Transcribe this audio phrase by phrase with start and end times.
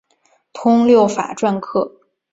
[0.51, 2.01] 通六法篆刻。